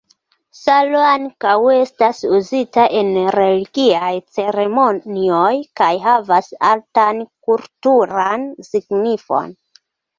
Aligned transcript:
Salo 0.59 1.01
ankaŭ 1.09 1.51
estas 1.73 2.21
uzita 2.37 2.87
en 3.03 3.13
religiaj 3.37 4.11
ceremonioj 4.39 5.53
kaj 5.85 5.93
havas 6.09 6.53
altan 6.75 7.25
kulturan 7.51 8.53
signifon. 8.75 9.59